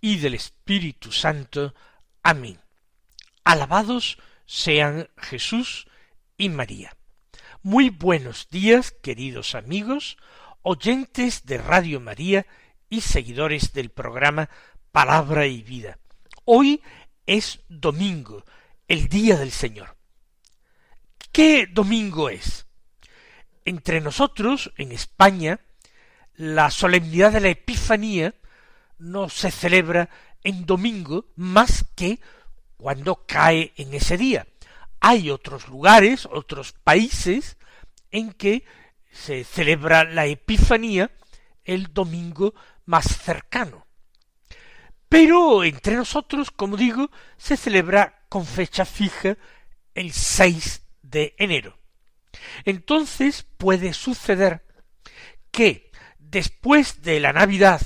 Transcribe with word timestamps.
y 0.00 0.18
del 0.18 0.34
Espíritu 0.34 1.12
Santo. 1.12 1.74
Amén. 2.22 2.60
Alabados 3.44 4.18
sean 4.46 5.08
Jesús 5.16 5.86
y 6.36 6.48
María. 6.48 6.96
Muy 7.62 7.90
buenos 7.90 8.48
días, 8.50 8.92
queridos 9.02 9.54
amigos, 9.54 10.16
oyentes 10.62 11.44
de 11.44 11.58
Radio 11.58 12.00
María 12.00 12.46
y 12.88 13.00
seguidores 13.00 13.72
del 13.72 13.90
programa 13.90 14.48
Palabra 14.92 15.46
y 15.46 15.62
Vida. 15.62 15.98
Hoy 16.44 16.82
es 17.26 17.60
domingo, 17.68 18.44
el 18.86 19.08
día 19.08 19.36
del 19.36 19.50
Señor. 19.50 19.96
¿Qué 21.32 21.66
domingo 21.66 22.30
es? 22.30 22.66
Entre 23.64 24.00
nosotros, 24.00 24.72
en 24.76 24.92
España, 24.92 25.60
la 26.34 26.70
solemnidad 26.70 27.32
de 27.32 27.40
la 27.40 27.48
Epifanía 27.48 28.34
no 28.98 29.28
se 29.28 29.50
celebra 29.50 30.08
en 30.42 30.66
domingo 30.66 31.26
más 31.36 31.84
que 31.94 32.20
cuando 32.76 33.26
cae 33.26 33.72
en 33.76 33.94
ese 33.94 34.16
día. 34.16 34.46
Hay 35.00 35.30
otros 35.30 35.68
lugares, 35.68 36.26
otros 36.30 36.72
países 36.72 37.56
en 38.10 38.32
que 38.32 38.64
se 39.10 39.44
celebra 39.44 40.04
la 40.04 40.26
Epifanía 40.26 41.10
el 41.64 41.92
domingo 41.92 42.54
más 42.86 43.04
cercano. 43.04 43.86
Pero 45.08 45.64
entre 45.64 45.96
nosotros, 45.96 46.50
como 46.50 46.76
digo, 46.76 47.10
se 47.36 47.56
celebra 47.56 48.24
con 48.28 48.44
fecha 48.44 48.84
fija 48.84 49.36
el 49.94 50.12
6 50.12 50.82
de 51.02 51.34
enero. 51.38 51.78
Entonces 52.64 53.42
puede 53.56 53.92
suceder 53.92 54.64
que 55.50 55.90
después 56.18 57.02
de 57.02 57.20
la 57.20 57.32
Navidad, 57.32 57.80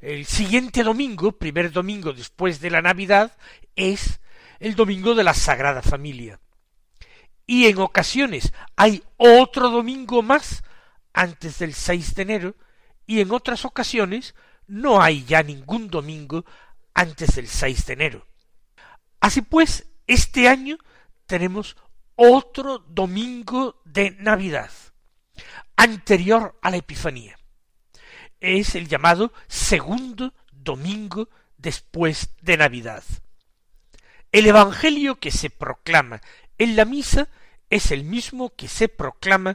el 0.00 0.26
siguiente 0.26 0.82
domingo, 0.82 1.32
primer 1.32 1.72
domingo 1.72 2.12
después 2.12 2.60
de 2.60 2.70
la 2.70 2.82
Navidad, 2.82 3.36
es 3.74 4.20
el 4.60 4.74
domingo 4.74 5.14
de 5.14 5.24
la 5.24 5.34
Sagrada 5.34 5.82
Familia. 5.82 6.40
Y 7.46 7.66
en 7.66 7.78
ocasiones 7.78 8.52
hay 8.76 9.02
otro 9.16 9.70
domingo 9.70 10.22
más 10.22 10.62
antes 11.12 11.58
del 11.58 11.74
6 11.74 12.14
de 12.14 12.22
enero, 12.22 12.54
y 13.06 13.20
en 13.20 13.32
otras 13.32 13.64
ocasiones 13.64 14.34
no 14.66 15.00
hay 15.00 15.24
ya 15.24 15.42
ningún 15.42 15.88
domingo 15.88 16.44
antes 16.94 17.36
del 17.36 17.48
6 17.48 17.86
de 17.86 17.92
enero. 17.94 18.26
Así 19.20 19.42
pues, 19.42 19.86
este 20.06 20.48
año 20.48 20.78
tenemos 21.26 21.76
otro 22.14 22.78
domingo 22.78 23.80
de 23.84 24.12
Navidad, 24.12 24.70
anterior 25.76 26.58
a 26.62 26.70
la 26.70 26.76
Epifanía 26.76 27.37
es 28.40 28.74
el 28.74 28.88
llamado 28.88 29.32
segundo 29.46 30.34
domingo 30.50 31.28
después 31.56 32.30
de 32.40 32.56
Navidad. 32.56 33.02
El 34.32 34.46
Evangelio 34.46 35.18
que 35.18 35.30
se 35.30 35.50
proclama 35.50 36.20
en 36.58 36.76
la 36.76 36.84
misa 36.84 37.28
es 37.70 37.90
el 37.90 38.04
mismo 38.04 38.50
que 38.54 38.68
se 38.68 38.88
proclama 38.88 39.54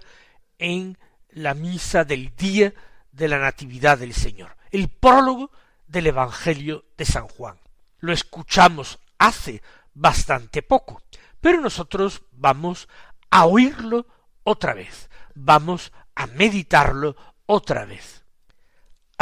en 0.58 0.98
la 1.30 1.54
misa 1.54 2.04
del 2.04 2.36
día 2.36 2.74
de 3.12 3.28
la 3.28 3.40
Natividad 3.40 3.98
del 3.98 4.14
Señor, 4.14 4.56
el 4.72 4.90
prólogo 4.90 5.52
del 5.88 6.08
Evangelio 6.08 6.86
de 6.98 7.06
San 7.06 7.28
Juan. 7.28 7.60
Lo 8.00 8.14
escuchamos 8.14 9.00
hace 9.18 9.62
bastante 9.94 10.62
poco, 10.62 11.02
pero 11.40 11.62
nosotros 11.62 12.24
vamos 12.32 12.88
a 13.30 13.46
oírlo 13.46 14.08
otra 14.44 14.74
vez, 14.74 15.10
vamos 15.36 15.92
a 16.16 16.28
meditarlo 16.28 17.16
otra 17.46 17.86
vez. 17.86 18.23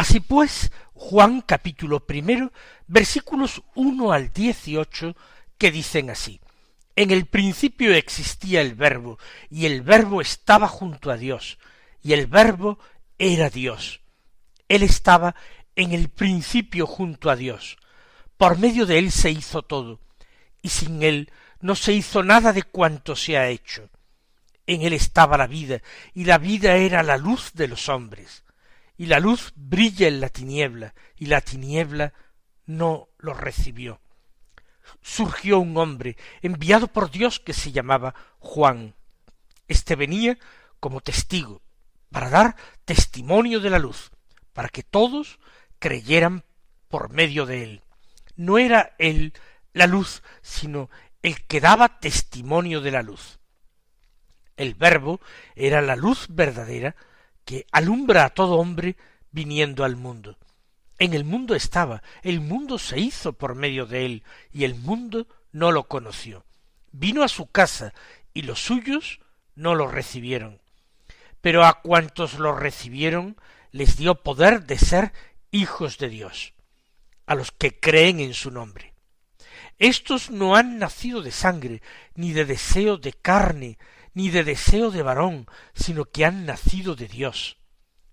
Así 0.02 0.20
pues, 0.20 0.72
Juan 0.96 1.42
capítulo 1.42 2.08
primero, 2.08 2.52
versículos 2.88 3.62
uno 3.76 4.14
al 4.14 4.34
dieciocho, 4.34 5.16
que 5.60 5.70
dicen 5.70 6.10
así. 6.10 6.42
En 6.96 7.12
el 7.12 7.28
principio 7.28 7.94
existía 7.94 8.62
el 8.62 8.74
verbo, 8.74 9.20
y 9.52 9.68
el 9.68 9.84
verbo 9.84 10.20
estaba 10.20 10.68
junto 10.68 11.12
a 11.12 11.18
Dios, 11.18 11.60
y 12.02 12.14
el 12.14 12.26
verbo 12.26 12.80
era 13.20 13.52
Dios. 13.52 14.02
Él 14.68 14.82
estaba 14.82 15.36
en 15.76 15.92
el 15.92 16.10
principio 16.10 16.88
junto 16.88 17.30
a 17.30 17.36
Dios. 17.36 17.78
Por 18.38 18.58
medio 18.58 18.88
de 18.88 18.98
él 18.98 19.12
se 19.12 19.30
hizo 19.30 19.62
todo, 19.62 20.00
y 20.64 20.70
sin 20.70 21.04
él 21.04 21.32
no 21.60 21.76
se 21.76 21.94
hizo 21.94 22.24
nada 22.24 22.54
de 22.54 22.64
cuanto 22.64 23.16
se 23.16 23.38
ha 23.38 23.50
hecho. 23.50 23.88
En 24.66 24.82
él 24.82 24.94
estaba 24.94 25.38
la 25.38 25.46
vida, 25.46 25.80
y 26.16 26.24
la 26.24 26.40
vida 26.40 26.78
era 26.78 27.04
la 27.04 27.18
luz 27.18 27.52
de 27.54 27.68
los 27.68 27.88
hombres 27.88 28.44
y 29.02 29.08
la 29.08 29.20
luz 29.20 29.52
brilla 29.56 30.08
en 30.08 30.22
la 30.22 30.30
tiniebla, 30.30 30.94
y 31.16 31.26
la 31.26 31.42
tiniebla 31.42 32.14
no 32.68 33.10
lo 33.18 33.34
recibió. 33.34 34.00
Surgió 35.02 35.58
un 35.58 35.76
hombre 35.76 36.18
enviado 36.44 36.86
por 36.86 37.10
Dios 37.10 37.40
que 37.40 37.54
se 37.54 37.72
llamaba 37.72 38.14
Juan. 38.38 38.94
Este 39.68 39.96
venía 39.96 40.38
como 40.80 41.02
testigo, 41.02 41.64
para 42.12 42.30
dar 42.30 42.56
testimonio 42.86 43.60
de 43.60 43.72
la 43.72 43.80
luz, 43.80 44.12
para 44.54 44.70
que 44.70 44.84
todos 44.84 45.40
creyeran 45.80 46.44
por 46.88 47.10
medio 47.10 47.48
de 47.48 47.64
él. 47.64 47.82
No 48.36 48.60
era 48.60 48.94
él 49.00 49.34
la 49.74 49.88
luz, 49.88 50.22
sino 50.44 50.92
el 51.24 51.44
que 51.48 51.60
daba 51.60 51.98
testimonio 52.00 52.82
de 52.82 52.92
la 52.92 53.02
luz. 53.02 53.40
El 54.58 54.76
verbo 54.76 55.20
era 55.56 55.82
la 55.82 55.96
luz 55.96 56.28
verdadera 56.30 56.96
alumbra 57.72 58.26
a 58.26 58.30
todo 58.30 58.56
hombre 58.56 58.96
viniendo 59.32 59.84
al 59.84 59.96
mundo. 59.96 60.38
En 61.00 61.14
el 61.14 61.24
mundo 61.24 61.56
estaba, 61.56 62.04
el 62.22 62.42
mundo 62.42 62.78
se 62.78 63.00
hizo 63.00 63.34
por 63.34 63.56
medio 63.56 63.86
de 63.86 64.06
él, 64.06 64.24
y 64.52 64.66
el 64.66 64.76
mundo 64.76 65.28
no 65.52 65.72
lo 65.72 65.88
conoció. 65.88 66.46
Vino 66.92 67.24
a 67.24 67.28
su 67.28 67.48
casa, 67.48 67.94
y 68.34 68.44
los 68.44 68.64
suyos 68.64 69.20
no 69.56 69.76
lo 69.76 69.88
recibieron. 69.88 70.62
Pero 71.42 71.66
a 71.66 71.82
cuantos 71.82 72.38
lo 72.38 72.56
recibieron, 72.56 73.36
les 73.72 73.98
dio 73.98 74.22
poder 74.22 74.66
de 74.66 74.78
ser 74.78 75.14
hijos 75.50 75.98
de 75.98 76.10
Dios, 76.10 76.54
a 77.26 77.36
los 77.36 77.52
que 77.52 77.80
creen 77.80 78.20
en 78.20 78.34
su 78.34 78.52
nombre. 78.52 78.94
Estos 79.80 80.30
no 80.30 80.56
han 80.56 80.78
nacido 80.78 81.24
de 81.24 81.32
sangre, 81.32 81.82
ni 82.14 82.34
de 82.34 82.46
deseo 82.46 82.98
de 82.98 83.14
carne, 83.14 83.80
ni 84.14 84.30
de 84.30 84.44
deseo 84.44 84.92
de 84.92 85.04
varón, 85.04 85.48
sino 85.74 86.06
que 86.06 86.26
han 86.26 86.46
nacido 86.46 86.96
de 86.96 87.08
Dios. 87.08 87.58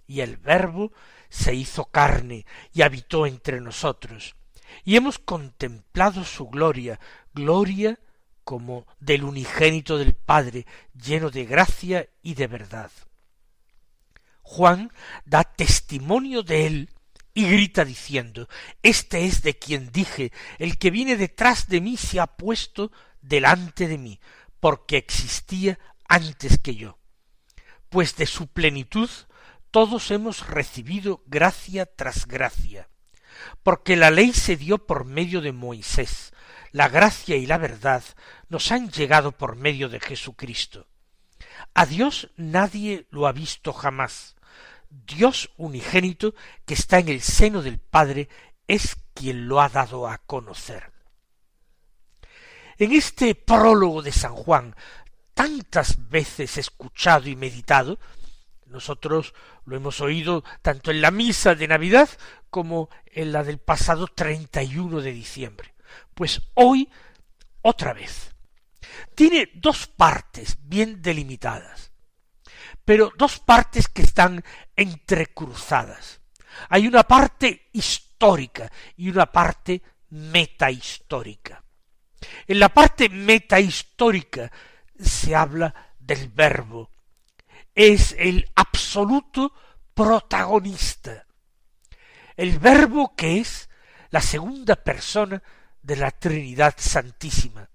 Y 0.07 0.21
el 0.21 0.37
Verbo 0.37 0.93
se 1.29 1.55
hizo 1.55 1.87
carne 1.87 2.47
y 2.73 2.83
habitó 2.83 3.27
entre 3.27 3.61
nosotros, 3.61 4.37
y 4.85 4.97
hemos 4.97 5.19
contemplado 5.19 6.25
su 6.25 6.49
gloria, 6.49 6.99
gloria 7.35 7.99
como 8.45 8.87
del 8.99 9.25
unigénito 9.25 9.99
del 9.99 10.15
Padre, 10.15 10.67
lleno 10.95 11.31
de 11.31 11.45
gracia 11.45 12.09
y 12.23 12.35
de 12.35 12.47
verdad. 12.47 12.91
Juan 14.41 14.91
da 15.27 15.45
testimonio 15.45 16.43
de 16.43 16.67
él 16.67 16.91
y 17.35 17.47
grita 17.47 17.85
diciendo, 17.85 18.49
Este 18.83 19.27
es 19.27 19.43
de 19.43 19.59
quien 19.59 19.93
dije, 19.93 20.33
el 20.59 20.79
que 20.79 20.91
viene 20.91 21.19
detrás 21.19 21.69
de 21.69 21.83
mí 21.83 21.99
se 21.99 22.21
ha 22.21 22.27
puesto 22.27 22.91
delante 23.21 23.87
de 23.87 23.99
mí, 23.99 24.19
porque 24.61 24.97
existía 24.97 25.79
antes 26.09 26.59
que 26.59 26.75
yo. 26.75 26.99
Pues 27.89 28.17
de 28.17 28.27
su 28.27 28.49
plenitud 28.49 29.11
todos 29.71 30.11
hemos 30.11 30.47
recibido 30.47 31.23
gracia 31.27 31.87
tras 31.87 32.27
gracia, 32.27 32.89
porque 33.63 33.97
la 33.97 34.11
ley 34.11 34.33
se 34.33 34.57
dio 34.57 34.87
por 34.87 35.05
medio 35.05 35.41
de 35.41 35.53
Moisés, 35.53 36.33
la 36.73 36.89
gracia 36.89 37.37
y 37.37 37.47
la 37.47 37.59
verdad 37.59 38.03
nos 38.49 38.73
han 38.73 38.91
llegado 38.91 39.33
por 39.33 39.57
medio 39.57 39.89
de 39.89 40.01
Jesucristo. 40.01 40.87
A 41.75 41.87
Dios 41.87 42.31
nadie 42.37 43.07
lo 43.11 43.27
ha 43.27 43.33
visto 43.33 43.73
jamás. 43.73 44.37
Dios 44.91 45.51
unigénito 45.57 46.35
que 46.65 46.75
está 46.75 46.99
en 46.99 47.09
el 47.09 47.21
seno 47.21 47.63
del 47.63 47.79
Padre 47.79 48.29
es 48.67 48.97
quien 49.15 49.49
lo 49.49 49.61
ha 49.61 49.69
dado 49.69 50.09
a 50.09 50.19
conocer. 50.19 50.93
En 52.79 52.93
este 52.93 53.35
prólogo 53.35 54.03
de 54.03 54.13
San 54.13 54.35
Juan, 54.35 54.77
tantas 55.35 56.09
veces 56.09 56.59
escuchado 56.59 57.29
y 57.29 57.35
meditado, 57.35 57.99
nosotros 58.67 59.35
lo 59.65 59.77
hemos 59.77 60.01
oído 60.01 60.45
tanto 60.63 60.93
en 60.93 61.01
la 61.01 61.11
misa 61.11 61.57
de 61.57 61.67
Navidad 61.67 62.09
como 62.51 62.89
en 63.07 63.33
la 63.33 63.43
del 63.43 63.59
pasado 63.59 64.07
treinta 64.07 64.63
y 64.63 64.79
uno 64.79 65.01
de 65.01 65.11
diciembre. 65.11 65.75
Pues 66.15 66.41
hoy, 66.55 66.89
otra 67.63 67.93
vez. 67.93 68.31
Tiene 69.15 69.51
dos 69.55 69.89
partes 69.89 70.57
bien 70.63 71.03
delimitadas, 71.03 71.91
pero 72.85 73.13
dos 73.19 73.41
partes 73.41 73.89
que 73.89 74.03
están 74.03 74.45
entrecruzadas. 74.77 76.21
Hay 76.69 76.87
una 76.87 77.03
parte 77.03 77.71
histórica 77.73 78.71
y 78.97 79.11
una 79.11 79.27
parte 79.27 79.83
metahistórica. 80.11 81.65
En 82.47 82.59
la 82.59 82.69
parte 82.69 83.09
metahistórica 83.09 84.51
se 84.99 85.35
habla 85.35 85.75
del 85.99 86.29
verbo. 86.29 86.91
Es 87.75 88.15
el 88.19 88.51
absoluto 88.55 89.53
protagonista. 89.95 91.27
El 92.37 92.59
verbo 92.59 93.15
que 93.17 93.39
es 93.39 93.69
la 94.11 94.21
segunda 94.21 94.77
persona 94.77 95.43
de 95.83 95.97
la 95.97 96.11
Trinidad 96.11 96.75
Santísima. 96.79 97.69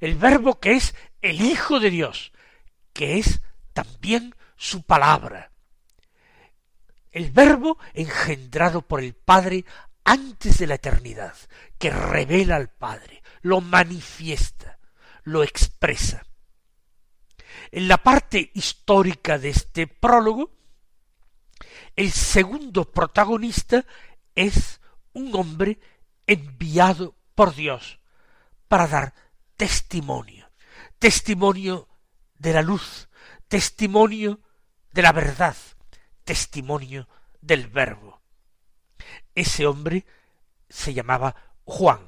El 0.00 0.14
verbo 0.14 0.58
que 0.58 0.72
es 0.72 0.94
el 1.20 1.40
Hijo 1.40 1.80
de 1.80 1.90
Dios, 1.90 2.32
que 2.92 3.18
es 3.18 3.40
también 3.72 4.34
su 4.56 4.82
palabra. 4.82 5.52
El 7.12 7.30
verbo 7.30 7.78
engendrado 7.92 8.82
por 8.82 9.00
el 9.00 9.14
Padre 9.14 9.64
antes 10.04 10.58
de 10.58 10.66
la 10.66 10.74
eternidad, 10.76 11.34
que 11.78 11.90
revela 11.90 12.56
al 12.56 12.68
Padre, 12.68 13.19
lo 13.42 13.60
manifiesta, 13.60 14.78
lo 15.22 15.42
expresa. 15.42 16.24
En 17.70 17.88
la 17.88 17.98
parte 17.98 18.50
histórica 18.54 19.38
de 19.38 19.50
este 19.50 19.86
prólogo, 19.86 20.52
el 21.96 22.10
segundo 22.12 22.90
protagonista 22.90 23.84
es 24.34 24.80
un 25.12 25.34
hombre 25.34 25.78
enviado 26.26 27.16
por 27.34 27.54
Dios 27.54 28.00
para 28.68 28.86
dar 28.86 29.14
testimonio, 29.56 30.50
testimonio 30.98 31.88
de 32.38 32.52
la 32.52 32.62
luz, 32.62 33.08
testimonio 33.48 34.40
de 34.92 35.02
la 35.02 35.12
verdad, 35.12 35.56
testimonio 36.24 37.08
del 37.40 37.66
verbo. 37.66 38.22
Ese 39.34 39.66
hombre 39.66 40.06
se 40.68 40.94
llamaba 40.94 41.34
Juan. 41.64 42.00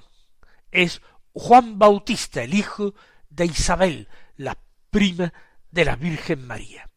Es 0.70 1.02
Juan 1.34 1.78
Bautista, 1.78 2.42
el 2.42 2.54
hijo 2.54 2.94
de 3.28 3.46
Isabel, 3.46 4.08
la 4.36 4.58
prima 4.90 5.32
de 5.70 5.84
la 5.84 5.96
Virgen 5.96 6.46
María. 6.46 6.88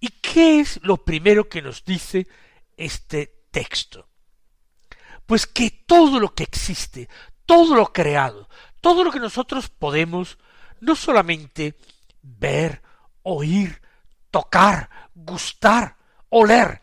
¿Y 0.00 0.08
qué 0.08 0.60
es 0.60 0.80
lo 0.82 1.04
primero 1.04 1.48
que 1.48 1.62
nos 1.62 1.84
dice 1.84 2.26
este 2.76 3.46
texto? 3.50 4.08
Pues 5.26 5.46
que 5.46 5.84
todo 5.86 6.18
lo 6.18 6.34
que 6.34 6.42
existe, 6.42 7.08
todo 7.46 7.76
lo 7.76 7.92
creado, 7.92 8.48
todo 8.80 9.04
lo 9.04 9.12
que 9.12 9.20
nosotros 9.20 9.68
podemos 9.68 10.38
no 10.80 10.96
solamente 10.96 11.76
ver, 12.22 12.82
oír, 13.22 13.80
tocar, 14.32 14.90
gustar, 15.14 15.96
oler, 16.28 16.80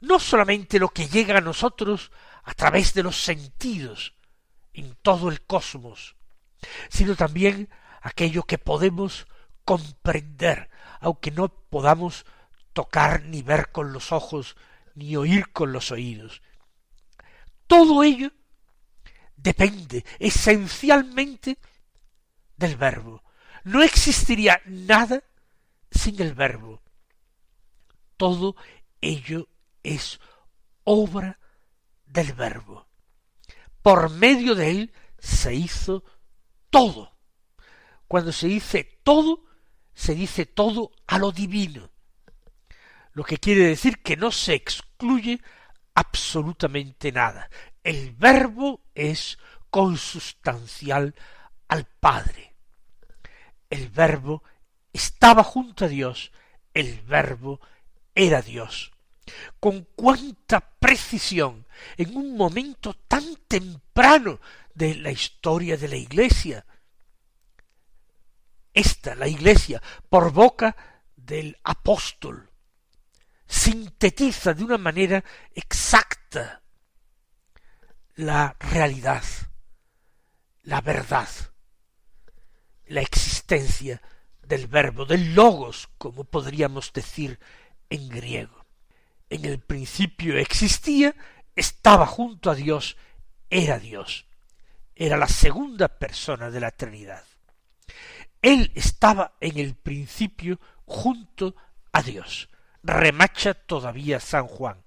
no 0.00 0.18
solamente 0.18 0.80
lo 0.80 0.88
que 0.88 1.06
llega 1.06 1.38
a 1.38 1.40
nosotros 1.40 2.10
a 2.42 2.54
través 2.54 2.92
de 2.94 3.04
los 3.04 3.22
sentidos 3.22 4.14
en 4.72 4.94
todo 5.02 5.28
el 5.28 5.42
cosmos, 5.42 6.16
sino 6.88 7.16
también 7.16 7.68
aquello 8.00 8.42
que 8.44 8.58
podemos 8.58 9.26
comprender, 9.64 10.70
aunque 11.00 11.30
no 11.30 11.48
podamos 11.48 12.24
tocar 12.72 13.24
ni 13.24 13.42
ver 13.42 13.70
con 13.70 13.92
los 13.92 14.12
ojos, 14.12 14.56
ni 14.94 15.16
oír 15.16 15.52
con 15.52 15.72
los 15.72 15.90
oídos. 15.90 16.42
Todo 17.66 18.02
ello 18.02 18.32
depende 19.36 20.04
esencialmente 20.18 21.58
del 22.56 22.76
verbo. 22.76 23.22
No 23.64 23.82
existiría 23.82 24.60
nada 24.66 25.22
sin 25.90 26.20
el 26.20 26.34
verbo. 26.34 26.82
Todo 28.16 28.56
ello 29.00 29.48
es 29.82 30.20
obra 30.84 31.38
del 32.06 32.32
verbo. 32.32 32.86
Por 33.82 34.10
medio 34.10 34.54
de 34.54 34.70
él 34.70 34.92
se 35.18 35.54
hizo 35.54 36.04
todo. 36.70 37.16
Cuando 38.08 38.32
se 38.32 38.46
dice 38.46 39.00
todo, 39.02 39.44
se 39.94 40.14
dice 40.14 40.46
todo 40.46 40.92
a 41.06 41.18
lo 41.18 41.32
divino. 41.32 41.90
Lo 43.12 43.24
que 43.24 43.38
quiere 43.38 43.66
decir 43.66 44.02
que 44.02 44.16
no 44.16 44.30
se 44.30 44.54
excluye 44.54 45.40
absolutamente 45.94 47.12
nada. 47.12 47.50
El 47.82 48.12
verbo 48.12 48.80
es 48.94 49.38
consustancial 49.70 51.14
al 51.68 51.86
Padre. 51.86 52.54
El 53.68 53.88
verbo 53.88 54.42
estaba 54.92 55.42
junto 55.42 55.86
a 55.86 55.88
Dios, 55.88 56.32
el 56.74 57.00
verbo 57.02 57.60
era 58.14 58.42
Dios. 58.42 58.92
Con 59.60 59.88
cuánta 59.94 60.60
precisión 60.60 61.66
en 61.96 62.16
un 62.16 62.36
momento 62.36 62.94
tan 63.08 63.36
temprano 63.48 64.40
de 64.74 64.94
la 64.96 65.10
historia 65.10 65.76
de 65.76 65.88
la 65.88 65.96
Iglesia. 65.96 66.64
Esta, 68.72 69.14
la 69.14 69.28
Iglesia, 69.28 69.82
por 70.08 70.32
boca 70.32 70.76
del 71.16 71.58
apóstol, 71.62 72.50
sintetiza 73.46 74.54
de 74.54 74.64
una 74.64 74.78
manera 74.78 75.22
exacta 75.54 76.62
la 78.14 78.56
realidad, 78.58 79.22
la 80.62 80.80
verdad, 80.80 81.28
la 82.86 83.00
existencia 83.00 84.00
del 84.42 84.66
verbo, 84.66 85.04
del 85.04 85.34
logos, 85.34 85.88
como 85.98 86.24
podríamos 86.24 86.92
decir 86.92 87.38
en 87.90 88.08
griego. 88.08 88.61
En 89.32 89.44
el 89.44 89.60
principio 89.60 90.36
existía, 90.36 91.14
estaba 91.56 92.06
junto 92.06 92.50
a 92.50 92.54
Dios, 92.54 92.96
era 93.50 93.78
Dios. 93.78 94.26
Era 94.94 95.16
la 95.16 95.28
segunda 95.28 95.88
persona 95.88 96.50
de 96.50 96.60
la 96.60 96.70
Trinidad. 96.70 97.24
Él 98.40 98.70
estaba 98.74 99.34
en 99.40 99.58
el 99.58 99.74
principio 99.74 100.60
junto 100.84 101.54
a 101.92 102.02
Dios 102.02 102.48
remacha 102.82 103.54
todavía 103.54 104.20
San 104.20 104.46
Juan 104.46 104.82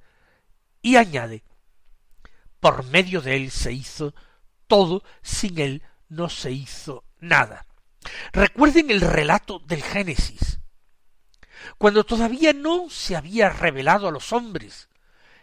y 0.81 0.97
añade, 0.97 1.43
por 2.59 2.83
medio 2.85 3.21
de 3.21 3.35
él 3.35 3.51
se 3.51 3.71
hizo 3.71 4.13
todo, 4.67 5.03
sin 5.21 5.59
él 5.59 5.83
no 6.09 6.29
se 6.29 6.51
hizo 6.51 7.03
nada. 7.19 7.65
Recuerden 8.33 8.91
el 8.91 9.01
relato 9.01 9.59
del 9.59 9.81
Génesis, 9.81 10.59
cuando 11.77 12.03
todavía 12.03 12.53
no 12.53 12.89
se 12.89 13.15
había 13.15 13.49
revelado 13.49 14.07
a 14.07 14.11
los 14.11 14.33
hombres 14.33 14.89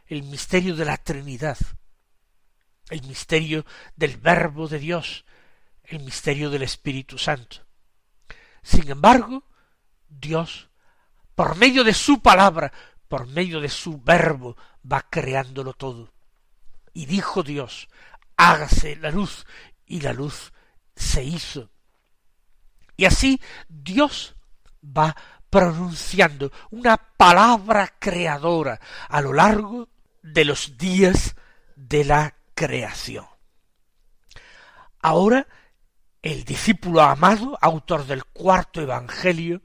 el 0.07 0.23
misterio 0.23 0.77
de 0.77 0.85
la 0.85 0.97
Trinidad, 0.97 1.59
el 2.91 3.03
misterio 3.03 3.65
del 3.97 4.17
Verbo 4.17 4.69
de 4.69 4.79
Dios, 4.79 5.25
el 5.85 6.01
misterio 6.01 6.51
del 6.51 6.63
Espíritu 6.63 7.19
Santo. 7.19 7.59
Sin 8.63 8.91
embargo, 8.91 9.45
Dios 10.09 10.69
por 11.35 11.57
medio 11.57 11.85
de 11.85 11.95
su 11.95 12.21
palabra, 12.21 12.73
por 13.09 13.27
medio 13.27 13.61
de 13.61 13.69
su 13.69 14.01
verbo, 14.01 14.57
va 14.91 15.03
creándolo 15.09 15.73
todo. 15.73 16.13
Y 16.93 17.07
dijo 17.07 17.43
Dios, 17.43 17.89
hágase 18.37 18.97
la 18.97 19.11
luz, 19.11 19.47
y 19.87 20.01
la 20.01 20.13
luz 20.13 20.53
se 20.95 21.25
hizo. 21.25 21.71
Y 22.97 23.07
así 23.07 23.41
Dios 23.69 24.35
va 24.85 25.17
pronunciando 25.53 26.51
una 26.71 26.97
palabra 26.97 27.97
creadora 27.99 28.81
a 29.07 29.21
lo 29.21 29.35
largo 29.35 29.91
de 30.23 30.47
los 30.47 30.79
días 30.79 31.37
de 31.77 32.07
la 32.07 32.35
creación. 32.55 33.27
Ahora 35.03 35.47
el 36.23 36.45
discípulo 36.47 37.03
amado, 37.03 37.59
autor 37.61 38.07
del 38.07 38.25
cuarto 38.25 38.81
Evangelio, 38.81 39.61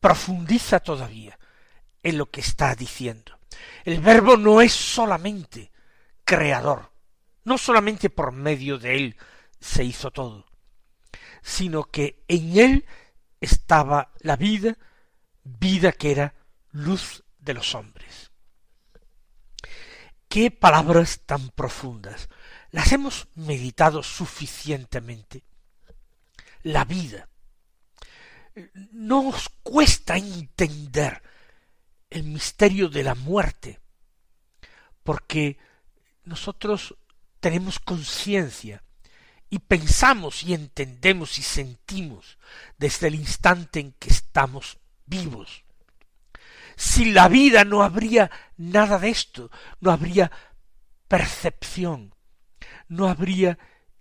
profundiza 0.00 0.80
todavía 0.80 1.38
en 2.02 2.18
lo 2.18 2.26
que 2.26 2.42
está 2.42 2.74
diciendo. 2.74 3.38
El 3.84 4.00
verbo 4.00 4.36
no 4.36 4.60
es 4.60 4.74
solamente 4.74 5.72
creador, 6.26 6.92
no 7.44 7.56
solamente 7.56 8.10
por 8.10 8.32
medio 8.32 8.78
de 8.78 8.96
él 8.96 9.16
se 9.60 9.82
hizo 9.82 10.10
todo, 10.10 10.44
sino 11.40 11.84
que 11.84 12.22
en 12.28 12.58
él 12.58 12.86
estaba 13.44 14.12
la 14.20 14.36
vida, 14.36 14.76
vida 15.44 15.92
que 15.92 16.10
era 16.10 16.34
luz 16.72 17.22
de 17.38 17.54
los 17.54 17.74
hombres. 17.74 18.32
Qué 20.28 20.50
palabras 20.50 21.20
tan 21.26 21.50
profundas. 21.50 22.28
Las 22.70 22.90
hemos 22.92 23.28
meditado 23.34 24.02
suficientemente. 24.02 25.44
La 26.62 26.84
vida, 26.84 27.28
no 28.92 29.28
os 29.28 29.48
cuesta 29.62 30.16
entender 30.16 31.22
el 32.10 32.24
misterio 32.24 32.88
de 32.88 33.02
la 33.04 33.14
muerte, 33.14 33.80
porque 35.02 35.58
nosotros 36.24 36.96
tenemos 37.40 37.78
conciencia 37.78 38.82
y 39.54 39.60
pensamos 39.60 40.42
y 40.42 40.52
entendemos 40.52 41.38
y 41.38 41.42
sentimos 41.44 42.38
desde 42.76 43.06
el 43.06 43.14
instante 43.14 43.78
en 43.78 43.92
que 43.92 44.10
estamos 44.10 44.78
vivos. 45.06 45.62
Sin 46.74 47.14
la 47.14 47.28
vida 47.28 47.64
no 47.64 47.84
habría 47.84 48.32
nada 48.56 48.98
de 48.98 49.10
esto, 49.10 49.52
no 49.78 49.92
habría 49.92 50.32
percepción, 51.06 52.16
no 52.88 53.06
habría 53.06 53.56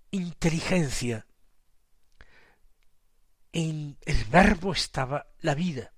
inteligencia. 0.10 1.28
En 3.52 4.00
el 4.08 4.26
verbo 4.26 4.74
estaba 4.74 5.28
la 5.42 5.54
vida, 5.54 5.94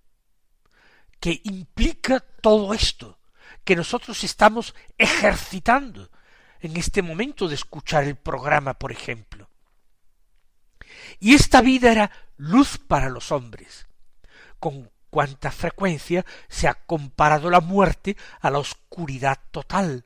que 1.22 1.40
implica 1.46 2.20
todo 2.20 2.74
esto 2.74 3.22
que 3.64 3.78
nosotros 3.78 4.22
estamos 4.26 4.76
ejercitando 4.98 6.12
en 6.60 6.78
este 6.78 7.02
momento 7.02 7.48
de 7.48 7.56
escuchar 7.56 8.04
el 8.04 8.16
programa, 8.16 8.74
por 8.74 8.92
ejemplo. 8.92 9.35
Y 11.20 11.34
esta 11.34 11.62
vida 11.62 11.92
era 11.92 12.12
luz 12.38 12.78
para 12.78 13.10
los 13.10 13.32
hombres. 13.32 13.88
Con 14.60 14.92
cuánta 15.10 15.52
frecuencia 15.52 16.26
se 16.50 16.68
ha 16.68 16.74
comparado 16.74 17.50
la 17.50 17.62
muerte 17.62 18.18
a 18.42 18.50
la 18.50 18.60
oscuridad 18.60 19.40
total, 19.52 20.06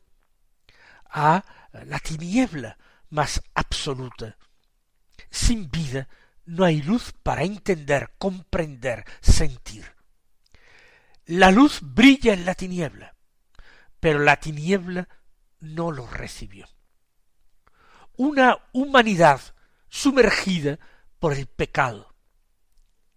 a 1.09 1.43
la 1.71 1.99
tiniebla 1.99 2.77
más 3.09 3.41
absoluta. 3.55 4.37
Sin 5.31 5.69
vida 5.69 6.07
no 6.45 6.63
hay 6.63 6.81
luz 6.81 7.13
para 7.23 7.43
entender, 7.43 8.13
comprender, 8.17 9.05
sentir. 9.21 9.95
La 11.25 11.51
luz 11.51 11.79
brilla 11.81 12.33
en 12.33 12.45
la 12.45 12.55
tiniebla, 12.55 13.15
pero 13.99 14.19
la 14.19 14.39
tiniebla 14.39 15.07
no 15.59 15.91
lo 15.91 16.07
recibió. 16.07 16.67
Una 18.15 18.57
humanidad 18.73 19.41
sumergida 19.89 20.79
por 21.19 21.33
el 21.33 21.47
pecado, 21.47 22.13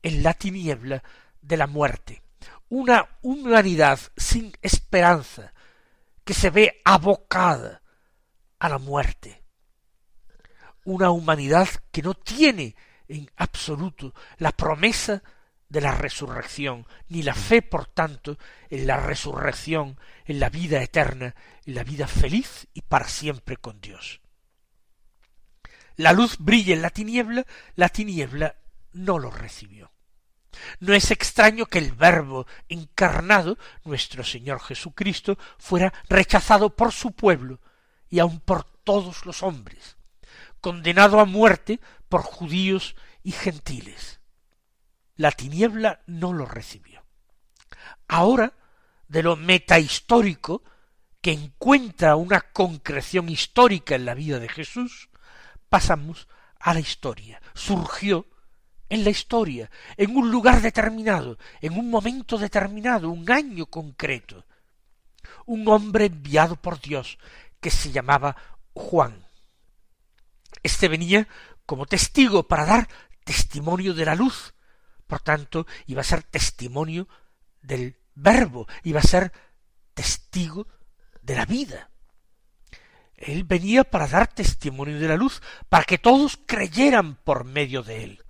en 0.02 0.23
la 0.23 0.35
tiniebla 0.35 1.02
de 1.41 1.57
la 1.57 1.67
muerte, 1.67 2.23
una 2.69 3.09
humanidad 3.23 4.00
sin 4.17 4.52
esperanza, 4.62 5.52
que 6.25 6.35
se 6.35 6.50
ve 6.50 6.81
abocada 6.85 7.83
a 8.59 8.69
la 8.69 8.79
muerte, 8.79 9.43
una 10.85 11.11
humanidad 11.11 11.69
que 11.91 12.02
no 12.02 12.14
tiene 12.14 12.75
en 13.09 13.31
absoluto 13.37 14.14
la 14.38 14.52
promesa 14.52 15.23
de 15.69 15.81
la 15.81 15.95
resurrección, 15.95 16.87
ni 17.09 17.23
la 17.23 17.35
fe, 17.35 17.62
por 17.62 17.87
tanto, 17.87 18.38
en 18.69 18.87
la 18.87 18.99
resurrección, 18.99 19.99
en 20.25 20.38
la 20.38 20.49
vida 20.49 20.83
eterna, 20.83 21.35
en 21.64 21.75
la 21.75 21.85
vida 21.85 22.07
feliz 22.07 22.69
y 22.75 22.83
para 22.83 23.09
siempre 23.09 23.57
con 23.57 23.81
Dios. 23.81 24.22
La 25.96 26.12
luz 26.12 26.37
brilla 26.38 26.75
en 26.75 26.82
la 26.82 26.90
tiniebla, 26.90 27.46
la 27.75 27.88
tiniebla 27.88 28.56
no 28.92 29.18
lo 29.18 29.30
recibió. 29.30 29.92
No 30.80 30.92
es 30.94 31.11
extraño 31.11 31.66
que 31.66 31.78
el 31.78 31.92
Verbo 31.92 32.46
encarnado, 32.68 33.58
nuestro 33.84 34.22
Señor 34.22 34.61
Jesucristo, 34.61 35.38
fuera 35.58 35.92
rechazado 36.08 36.76
por 36.76 36.92
su 36.92 37.12
pueblo 37.12 37.61
y 38.11 38.18
aun 38.18 38.40
por 38.40 38.64
todos 38.64 39.25
los 39.25 39.42
hombres, 39.42 39.96
condenado 40.61 41.20
a 41.20 41.25
muerte 41.25 41.80
por 42.08 42.22
judíos 42.22 42.94
y 43.22 43.32
gentiles 43.32 44.20
la 45.16 45.30
tiniebla 45.30 46.02
no 46.06 46.32
lo 46.32 46.46
recibió. 46.46 47.04
Ahora, 48.08 48.54
de 49.08 49.22
lo 49.22 49.37
metahistórico, 49.37 50.64
que 51.20 51.32
encuentra 51.32 52.16
una 52.16 52.40
concreción 52.40 53.28
histórica 53.28 53.94
en 53.94 54.04
la 54.04 54.14
vida 54.14 54.40
de 54.40 54.49
Jesús, 54.49 55.11
pasamos 55.73 56.29
a 56.61 56.75
la 56.75 56.81
historia. 56.81 57.41
Surgió 57.55 58.26
en 58.91 59.05
la 59.05 59.09
historia, 59.09 59.71
en 59.97 60.14
un 60.14 60.31
lugar 60.31 60.61
determinado, 60.61 61.38
en 61.62 61.79
un 61.79 61.88
momento 61.88 62.37
determinado, 62.37 63.09
un 63.09 63.31
año 63.31 63.64
concreto. 63.64 64.45
Un 65.47 65.67
hombre 65.69 66.05
enviado 66.05 66.57
por 66.57 66.79
Dios 66.79 67.17
que 67.59 67.71
se 67.71 67.91
llamaba 67.91 68.37
Juan. 68.75 69.26
Este 70.62 70.88
venía 70.88 71.26
como 71.64 71.87
testigo 71.87 72.47
para 72.47 72.67
dar 72.67 72.88
testimonio 73.25 73.95
de 73.95 74.05
la 74.05 74.14
luz, 74.14 74.52
por 75.07 75.21
tanto, 75.21 75.67
iba 75.87 76.02
a 76.02 76.05
ser 76.05 76.23
testimonio 76.23 77.09
del 77.62 77.97
verbo, 78.14 78.67
iba 78.83 79.00
a 79.00 79.05
ser 79.14 79.33
testigo 79.95 80.69
de 81.23 81.35
la 81.35 81.47
vida. 81.47 81.91
Él 83.23 83.45
venía 83.45 83.85
para 83.85 84.09
dar 84.09 84.26
testimonio 84.26 84.99
de 84.99 85.07
la 85.07 85.17
luz, 85.17 85.43
para 85.69 85.85
que 85.85 85.97
todos 85.97 86.41
creyeran 86.45 87.14
por 87.14 87.45
medio 87.45 87.85
de 87.85 88.02
él. 88.02 88.25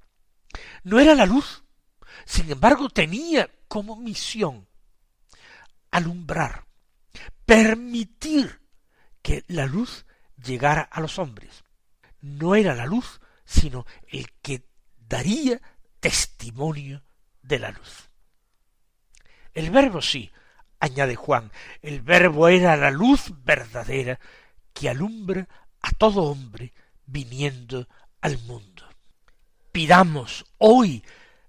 No 0.85 1.01
era 1.01 1.15
la 1.15 1.25
luz, 1.25 1.65
sin 2.27 2.51
embargo 2.53 2.91
tenía 2.91 3.51
como 3.69 3.97
misión 3.97 4.69
alumbrar, 5.91 6.67
permitir 7.47 8.61
que 9.23 9.45
la 9.49 9.65
luz 9.65 10.05
llegara 10.37 10.83
a 10.83 11.01
los 11.01 11.19
hombres. 11.19 11.65
No 12.21 12.55
era 12.55 12.75
la 12.75 12.85
luz, 12.85 13.23
sino 13.47 13.87
el 14.09 14.31
que 14.43 14.69
daría 14.99 15.59
testimonio 16.01 17.03
de 17.41 17.59
la 17.61 17.71
luz. 17.71 18.11
El 19.55 19.71
verbo 19.71 20.03
sí, 20.03 20.31
añade 20.81 21.17
Juan, 21.17 21.51
el 21.81 22.03
verbo 22.03 22.49
era 22.49 22.77
la 22.77 22.91
luz 22.91 23.33
verdadera 23.43 24.21
que 24.73 24.89
alumbra 24.89 25.49
a 25.81 25.91
todo 25.91 26.25
hombre 26.25 26.73
viniendo 27.07 27.89
al 28.21 28.39
mundo. 28.39 28.85
Pidamos 29.73 30.45
hoy 30.59 31.03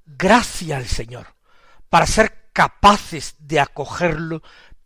gracia 0.05 0.77
al 0.77 0.87
Señor 0.87 1.35
para 1.89 2.07
ser 2.07 2.49
capaces 2.53 3.35
de 3.39 3.59
acogerlo 3.59 4.41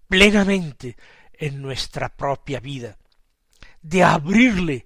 plenamente 0.07 0.97
en 1.33 1.61
nuestra 1.61 2.09
propia 2.09 2.59
vida, 2.59 2.97
de 3.81 4.03
abrirle 4.03 4.85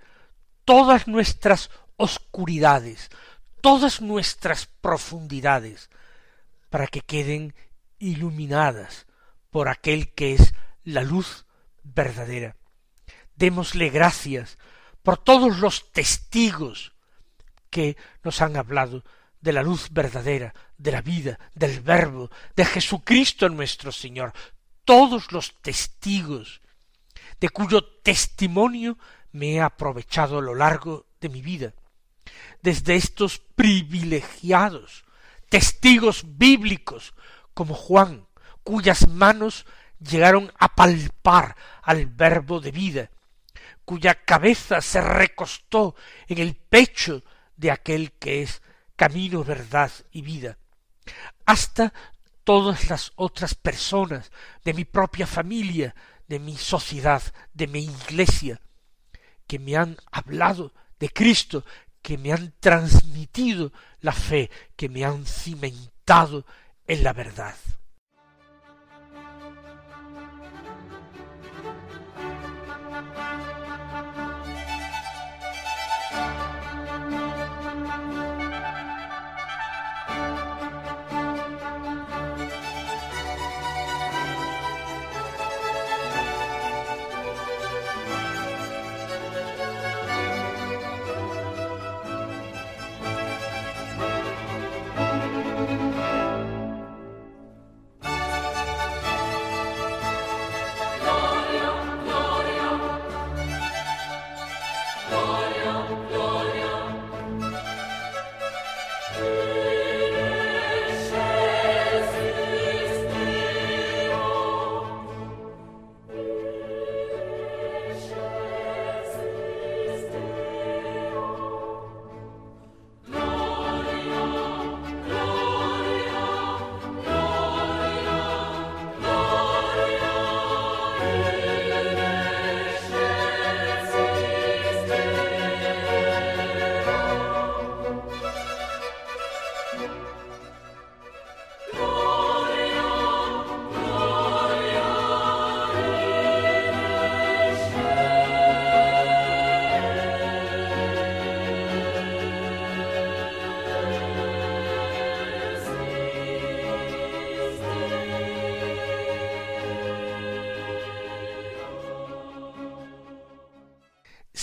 todas 0.65 1.07
nuestras 1.07 1.69
oscuridades, 1.97 3.09
todas 3.61 4.01
nuestras 4.01 4.65
profundidades 4.65 5.89
para 6.69 6.87
que 6.87 7.01
queden 7.01 7.53
iluminadas 7.99 9.05
por 9.49 9.69
aquel 9.69 10.13
que 10.13 10.33
es 10.33 10.53
la 10.83 11.03
luz 11.03 11.45
verdadera. 11.83 12.55
Démosle 13.41 13.89
gracias 13.89 14.59
por 15.01 15.17
todos 15.17 15.57
los 15.57 15.91
testigos 15.91 16.93
que 17.71 17.97
nos 18.23 18.39
han 18.39 18.55
hablado 18.55 19.03
de 19.39 19.51
la 19.51 19.63
luz 19.63 19.87
verdadera, 19.89 20.53
de 20.77 20.91
la 20.91 21.01
vida, 21.01 21.39
del 21.55 21.79
Verbo, 21.79 22.29
de 22.55 22.65
Jesucristo 22.65 23.49
nuestro 23.49 23.91
Señor, 23.91 24.31
todos 24.85 25.31
los 25.31 25.59
testigos 25.63 26.61
de 27.39 27.49
cuyo 27.49 27.83
testimonio 27.83 28.99
me 29.31 29.55
he 29.55 29.61
aprovechado 29.61 30.37
a 30.37 30.43
lo 30.43 30.53
largo 30.53 31.07
de 31.19 31.29
mi 31.29 31.41
vida. 31.41 31.73
Desde 32.61 32.95
estos 32.95 33.39
privilegiados 33.39 35.03
testigos 35.49 36.37
bíblicos 36.37 37.15
como 37.55 37.73
Juan, 37.73 38.27
cuyas 38.63 39.07
manos 39.07 39.65
llegaron 39.99 40.53
a 40.59 40.75
palpar 40.75 41.55
al 41.81 42.05
verbo 42.05 42.59
de 42.59 42.71
vida, 42.71 43.09
cuya 43.91 44.15
cabeza 44.15 44.79
se 44.79 45.01
recostó 45.01 45.95
en 46.29 46.37
el 46.37 46.55
pecho 46.55 47.25
de 47.57 47.71
aquel 47.71 48.13
que 48.13 48.41
es 48.41 48.61
camino, 48.95 49.43
verdad 49.43 49.91
y 50.13 50.21
vida, 50.21 50.57
hasta 51.45 51.91
todas 52.45 52.89
las 52.89 53.11
otras 53.17 53.53
personas 53.53 54.31
de 54.63 54.73
mi 54.73 54.85
propia 54.85 55.27
familia, 55.27 55.93
de 56.29 56.39
mi 56.39 56.55
sociedad, 56.55 57.21
de 57.53 57.67
mi 57.67 57.83
iglesia, 57.83 58.61
que 59.45 59.59
me 59.59 59.75
han 59.75 59.97
hablado 60.09 60.71
de 60.97 61.09
Cristo, 61.09 61.65
que 62.01 62.17
me 62.17 62.31
han 62.31 62.53
transmitido 62.61 63.73
la 63.99 64.13
fe, 64.13 64.49
que 64.77 64.87
me 64.87 65.03
han 65.03 65.25
cimentado 65.25 66.45
en 66.87 67.03
la 67.03 67.11
verdad. 67.11 67.57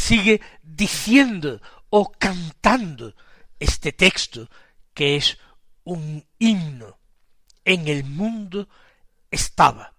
Sigue 0.09 0.41
diciendo 0.63 1.61
o 1.91 2.11
cantando 2.13 3.15
este 3.61 3.93
texto 3.93 4.49
que 4.95 5.17
es 5.17 5.37
un 5.85 6.25
himno. 6.39 6.99
En 7.63 7.89
el 7.89 8.05
mundo 8.05 8.71
estaba. 9.31 9.93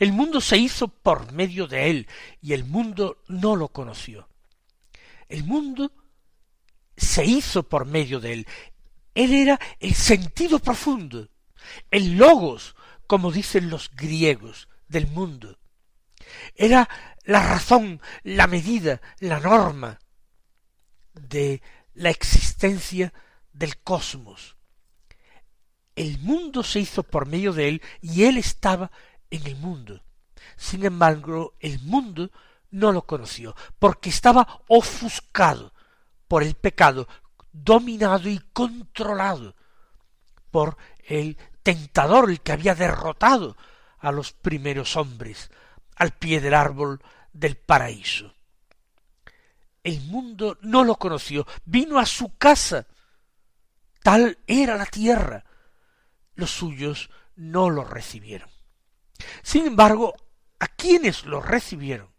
El 0.00 0.12
mundo 0.12 0.40
se 0.40 0.58
hizo 0.58 0.88
por 0.88 1.30
medio 1.30 1.68
de 1.68 1.90
él 1.90 2.08
y 2.42 2.54
el 2.54 2.64
mundo 2.64 3.22
no 3.28 3.54
lo 3.54 3.68
conoció. 3.68 4.28
El 5.28 5.44
mundo 5.44 5.92
se 6.96 7.24
hizo 7.24 7.62
por 7.62 7.86
medio 7.86 8.18
de 8.18 8.32
él. 8.32 8.46
Él 9.14 9.32
era 9.32 9.60
el 9.78 9.94
sentido 9.94 10.58
profundo, 10.58 11.28
el 11.92 12.16
logos, 12.16 12.74
como 13.06 13.30
dicen 13.30 13.70
los 13.70 13.94
griegos, 13.94 14.68
del 14.88 15.06
mundo. 15.06 15.56
Era 16.54 16.88
la 17.24 17.40
razón, 17.40 18.00
la 18.22 18.46
medida, 18.46 19.00
la 19.18 19.40
norma 19.40 19.98
de 21.12 21.62
la 21.94 22.10
existencia 22.10 23.12
del 23.52 23.78
cosmos. 23.78 24.56
El 25.94 26.18
mundo 26.18 26.62
se 26.62 26.80
hizo 26.80 27.02
por 27.02 27.26
medio 27.26 27.52
de 27.52 27.68
él 27.68 27.82
y 28.00 28.24
él 28.24 28.36
estaba 28.36 28.90
en 29.30 29.46
el 29.46 29.56
mundo. 29.56 30.02
Sin 30.56 30.84
embargo, 30.84 31.54
el 31.60 31.80
mundo 31.80 32.30
no 32.70 32.92
lo 32.92 33.06
conoció, 33.06 33.56
porque 33.78 34.10
estaba 34.10 34.62
ofuscado 34.68 35.72
por 36.28 36.42
el 36.42 36.54
pecado, 36.54 37.08
dominado 37.52 38.28
y 38.28 38.38
controlado 38.52 39.56
por 40.50 40.76
el 41.04 41.38
tentador, 41.62 42.30
el 42.30 42.40
que 42.40 42.52
había 42.52 42.74
derrotado 42.74 43.56
a 43.98 44.12
los 44.12 44.32
primeros 44.32 44.96
hombres 44.96 45.50
al 45.96 46.12
pie 46.12 46.40
del 46.40 46.54
árbol 46.54 47.02
del 47.32 47.56
paraíso. 47.56 48.34
El 49.82 50.00
mundo 50.02 50.58
no 50.62 50.84
lo 50.84 50.96
conoció, 50.96 51.46
vino 51.64 51.98
a 51.98 52.06
su 52.06 52.36
casa. 52.36 52.86
Tal 54.02 54.38
era 54.46 54.76
la 54.76 54.86
tierra. 54.86 55.44
Los 56.34 56.50
suyos 56.50 57.10
no 57.36 57.70
lo 57.70 57.84
recibieron. 57.84 58.50
Sin 59.42 59.66
embargo, 59.66 60.14
a 60.58 60.66
quienes 60.68 61.24
lo 61.24 61.40
recibieron, 61.40 62.10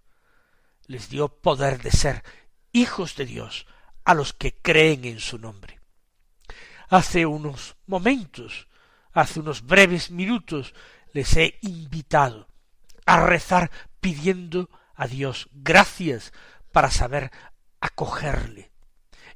les 0.86 1.10
dio 1.10 1.28
poder 1.28 1.82
de 1.82 1.92
ser 1.92 2.24
hijos 2.72 3.16
de 3.16 3.26
Dios 3.26 3.68
a 4.06 4.14
los 4.14 4.34
que 4.34 4.56
creen 4.56 5.06
en 5.06 5.20
su 5.20 5.38
nombre. 5.38 5.80
Hace 6.90 7.26
unos 7.26 7.76
momentos, 7.86 8.68
hace 9.12 9.42
unos 9.42 9.64
breves 9.64 10.10
minutos, 10.10 10.74
les 11.12 11.36
he 11.36 11.60
invitado 11.62 12.48
a 13.08 13.26
rezar 13.26 13.72
pidiendo 14.00 14.70
a 14.94 15.08
Dios 15.08 15.50
gracias 15.54 16.34
para 16.72 16.92
saber 16.92 17.32
acogerle 17.80 18.72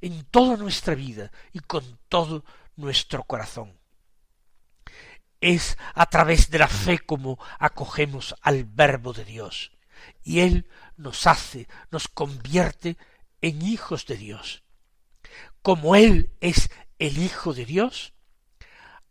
en 0.02 0.24
toda 0.26 0.58
nuestra 0.58 0.94
vida 0.94 1.32
y 1.54 1.60
con 1.60 2.00
todo 2.10 2.44
nuestro 2.76 3.24
corazón. 3.24 3.80
Es 5.40 5.78
a 5.96 6.06
través 6.08 6.52
de 6.52 6.60
la 6.60 6.68
fe 6.68 7.00
como 7.00 7.40
acogemos 7.60 8.36
al 8.42 8.66
Verbo 8.66 9.14
de 9.14 9.26
Dios, 9.26 9.72
y 10.24 10.42
Él 10.42 10.68
nos 10.98 11.26
hace, 11.26 11.68
nos 11.92 12.08
convierte 12.08 12.98
en 13.42 13.62
hijos 13.62 14.06
de 14.06 14.18
Dios. 14.18 14.64
Como 15.62 15.96
Él 15.96 16.32
es 16.42 16.70
el 17.00 17.18
Hijo 17.20 17.54
de 17.54 17.66
Dios, 17.66 18.14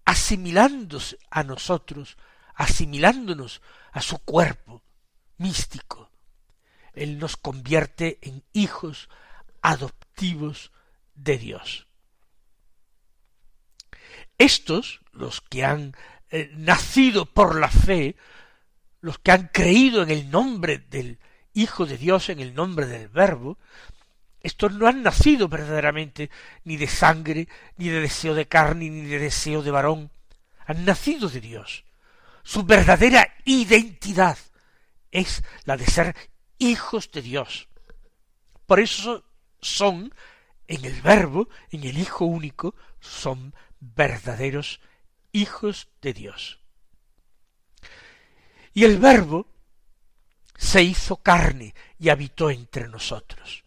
asimilándose 0.05 1.19
a 1.31 1.45
nosotros, 1.45 2.17
asimilándonos 2.55 3.63
a 3.93 4.03
su 4.03 4.19
cuerpo 4.19 4.83
místico, 5.39 6.11
Él 6.93 7.19
nos 7.19 7.37
convierte 7.37 8.19
en 8.23 8.45
hijos 8.53 9.09
adoptivos 9.63 10.73
de 11.15 11.39
Dios. 11.39 11.87
Estos, 14.39 15.01
los 15.13 15.41
que 15.41 15.65
han 15.65 15.95
eh, 16.31 16.51
nacido 16.57 17.27
por 17.27 17.59
la 17.59 17.69
fe, 17.69 18.17
los 19.01 19.19
que 19.19 19.33
han 19.33 19.49
creído 19.49 20.03
en 20.03 20.11
el 20.11 20.31
nombre 20.31 20.79
del 20.79 21.19
Hijo 21.53 21.85
de 21.85 21.99
Dios, 21.99 22.29
en 22.29 22.41
el 22.41 22.55
nombre 22.55 22.87
del 22.87 23.09
Verbo, 23.09 23.59
estos 24.41 24.73
no 24.73 24.87
han 24.87 25.03
nacido 25.03 25.49
verdaderamente 25.49 26.31
ni 26.65 26.77
de 26.77 26.87
sangre, 26.87 27.49
ni 27.77 27.89
de 27.89 28.01
deseo 28.01 28.35
de 28.35 28.47
carne, 28.47 28.89
ni 28.89 29.03
de 29.03 29.19
deseo 29.19 29.63
de 29.63 29.71
varón, 29.71 30.11
han 30.65 30.85
nacido 30.85 31.29
de 31.29 31.41
Dios. 31.41 31.85
Su 32.43 32.65
verdadera 32.65 33.35
identidad 33.45 34.39
es 35.11 35.43
la 35.65 35.77
de 35.77 35.87
ser 35.87 36.17
hijos 36.59 37.11
de 37.11 37.23
Dios. 37.23 37.69
Por 38.67 38.81
eso 38.81 39.25
son, 39.61 40.15
en 40.67 40.85
el 40.85 41.01
Verbo, 41.03 41.49
en 41.71 41.85
el 41.85 41.99
Hijo 41.99 42.25
único, 42.25 42.75
son 43.01 43.55
verdaderos 43.81 44.81
hijos 45.33 45.89
de 46.01 46.13
Dios. 46.13 46.61
Y 48.73 48.85
el 48.85 48.99
Verbo 48.99 49.47
se 50.57 50.83
hizo 50.83 51.17
carne 51.17 51.75
y 51.99 52.11
habitó 52.11 52.51
entre 52.51 52.89
nosotros. 52.89 53.65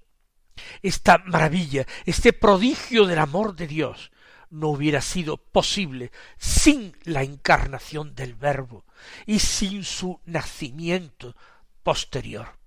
Esta 0.81 1.17
maravilla, 1.25 1.85
este 2.05 2.31
prodigio 2.31 3.05
del 3.05 3.19
amor 3.19 3.55
de 3.55 3.67
Dios, 3.67 4.11
no 4.53 4.69
hubiera 4.69 5.01
sido 5.01 5.37
posible 5.37 6.11
sin 6.37 6.95
la 7.03 7.23
encarnación 7.23 8.13
del 8.13 8.35
Verbo 8.35 8.85
y 9.25 9.39
sin 9.39 9.83
su 9.83 10.21
nacimiento 10.25 11.35
posterior. 11.81 12.59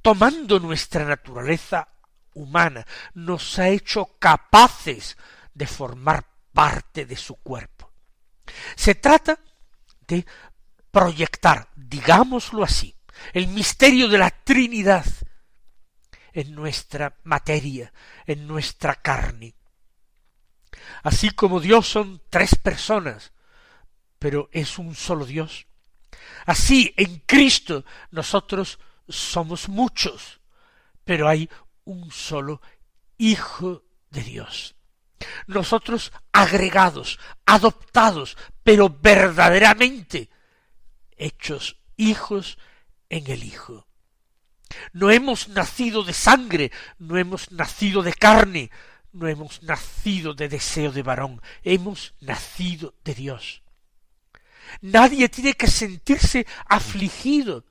Tomando 0.00 0.58
nuestra 0.58 1.04
naturaleza 1.04 1.86
humana, 2.34 2.86
nos 3.14 3.58
ha 3.58 3.68
hecho 3.68 4.16
capaces 4.18 5.18
de 5.52 5.66
formar 5.66 6.24
parte 6.52 7.04
de 7.04 7.16
su 7.16 7.36
cuerpo. 7.36 7.92
Se 8.74 8.94
trata 8.94 9.38
de 10.06 10.24
proyectar, 10.90 11.68
digámoslo 11.76 12.64
así, 12.64 12.96
el 13.34 13.48
misterio 13.48 14.08
de 14.08 14.18
la 14.18 14.30
Trinidad 14.30 15.04
en 16.32 16.54
nuestra 16.54 17.18
materia, 17.24 17.92
en 18.26 18.46
nuestra 18.46 18.94
carne. 18.94 19.54
Así 21.02 21.30
como 21.30 21.60
Dios 21.60 21.88
son 21.88 22.22
tres 22.30 22.54
personas, 22.54 23.32
pero 24.18 24.48
es 24.52 24.78
un 24.78 24.94
solo 24.94 25.26
Dios. 25.26 25.66
Así 26.46 26.94
en 26.96 27.22
Cristo 27.26 27.84
nosotros 28.10 28.78
somos 29.08 29.68
muchos, 29.68 30.40
pero 31.04 31.28
hay 31.28 31.48
un 31.84 32.10
solo 32.10 32.60
Hijo 33.18 33.84
de 34.10 34.22
Dios. 34.22 34.74
Nosotros 35.46 36.12
agregados, 36.32 37.20
adoptados, 37.46 38.36
pero 38.64 38.88
verdaderamente 38.88 40.28
hechos 41.16 41.76
hijos 41.96 42.58
en 43.08 43.30
el 43.30 43.44
Hijo. 43.44 43.86
No 44.92 45.10
hemos 45.10 45.48
nacido 45.48 46.02
de 46.02 46.12
sangre, 46.12 46.72
no 46.98 47.16
hemos 47.16 47.52
nacido 47.52 48.02
de 48.02 48.14
carne, 48.14 48.70
no 49.12 49.28
hemos 49.28 49.62
nacido 49.62 50.34
de 50.34 50.48
deseo 50.48 50.92
de 50.92 51.02
varón, 51.02 51.40
hemos 51.62 52.14
nacido 52.20 52.94
de 53.04 53.14
Dios. 53.14 53.62
Nadie 54.80 55.28
tiene 55.28 55.54
que 55.54 55.66
sentirse 55.66 56.46
afligido 56.66 57.64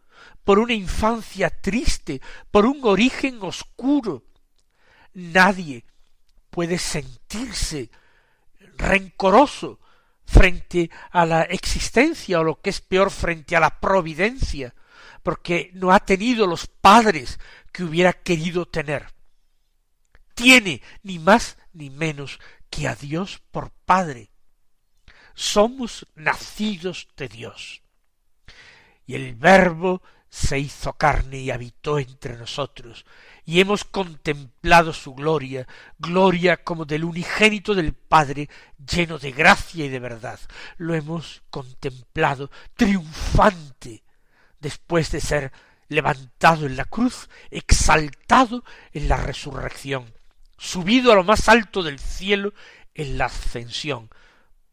por 0.43 0.60
una 0.60 0.73
infancia 0.73 1.49
triste, 1.49 2.21
por 2.51 2.65
un 2.65 2.80
origen 2.84 3.39
oscuro. 3.41 4.23
Nadie 5.13 5.86
puede 6.49 6.77
sentirse 6.77 7.89
rencoroso 8.77 9.80
frente 10.25 10.89
a 11.12 11.25
la 11.25 11.41
existencia 11.43 12.39
o 12.39 12.43
lo 12.43 12.62
que 12.62 12.69
es 12.69 12.82
peor 12.82 13.12
frente 13.12 13.56
a 13.56 13.60
la 13.60 13.80
providencia, 13.80 14.73
porque 15.23 15.71
no 15.73 15.91
ha 15.91 15.99
tenido 15.99 16.47
los 16.47 16.67
padres 16.67 17.39
que 17.71 17.84
hubiera 17.84 18.13
querido 18.13 18.65
tener. 18.65 19.08
Tiene 20.34 20.82
ni 21.04 21.20
más 21.20 21.58
ni 21.74 21.89
menos 21.89 22.39
que 22.70 22.88
a 22.88 22.96
Dios 22.96 23.41
por 23.52 23.72
Padre. 23.86 24.32
Somos 25.34 26.08
nacidos 26.15 27.08
de 27.17 27.28
Dios. 27.28 27.82
Y 29.06 29.15
el 29.15 29.36
Verbo 29.36 30.02
se 30.32 30.58
hizo 30.58 30.94
carne 30.94 31.39
y 31.39 31.52
habitó 31.52 32.00
entre 32.00 32.38
nosotros, 32.38 33.06
y 33.44 33.60
hemos 33.60 33.84
contemplado 33.84 34.94
su 34.94 35.13
gloria, 35.13 35.67
gloria 36.00 36.63
como 36.63 36.86
del 36.86 37.04
unigénito 37.04 37.76
del 37.76 37.94
Padre, 37.94 38.50
lleno 38.78 39.20
de 39.20 39.34
gracia 39.34 39.86
y 39.86 39.89
de 39.89 40.00
verdad. 40.00 40.39
Lo 40.78 40.96
hemos 40.96 41.44
contemplado 41.50 42.50
triunfante 42.78 44.04
después 44.62 45.12
de 45.12 45.20
ser 45.20 45.52
levantado 45.89 46.65
en 46.65 46.78
la 46.78 46.86
cruz, 46.86 47.30
exaltado 47.50 48.63
en 48.94 49.10
la 49.10 49.17
resurrección, 49.17 50.13
subido 50.62 51.12
a 51.12 51.15
lo 51.15 51.24
más 51.24 51.50
alto 51.50 51.82
del 51.82 51.97
cielo 51.97 52.54
en 52.93 53.17
la 53.17 53.26
ascensión, 53.26 54.12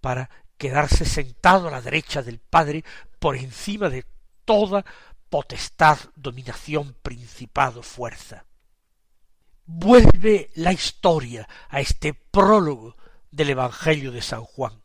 para 0.02 0.28
quedarse 0.58 1.06
sentado 1.06 1.68
a 1.68 1.70
la 1.70 1.80
derecha 1.80 2.22
del 2.22 2.38
Padre 2.38 2.84
por 3.18 3.36
encima 3.36 3.88
de 3.88 4.04
toda 4.44 4.84
potestad, 5.30 5.98
dominación, 6.14 6.94
principado, 7.02 7.82
fuerza. 7.82 8.44
vuelve 9.64 10.50
la 10.54 10.72
historia 10.72 11.48
a 11.68 11.80
este 11.80 12.14
prólogo 12.14 12.96
del 13.30 13.50
Evangelio 13.50 14.12
de 14.12 14.22
San 14.22 14.42
Juan. 14.42 14.82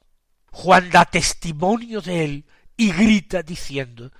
Juan 0.52 0.90
da 0.90 1.06
testimonio 1.06 2.02
de 2.02 2.24
él 2.24 2.46
y 2.76 2.92
grita 2.92 3.44
diciendo 3.44 4.12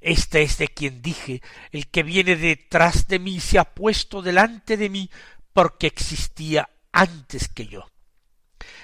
Este 0.00 0.42
es 0.42 0.58
de 0.58 0.68
quien 0.68 1.02
dije, 1.02 1.42
el 1.72 1.88
que 1.88 2.02
viene 2.02 2.36
detrás 2.36 3.06
de 3.08 3.18
mí 3.18 3.40
se 3.40 3.58
ha 3.58 3.64
puesto 3.64 4.22
delante 4.22 4.76
de 4.76 4.88
mí 4.88 5.10
porque 5.56 5.86
existía 5.86 6.68
antes 6.92 7.48
que 7.48 7.66
yo. 7.66 7.86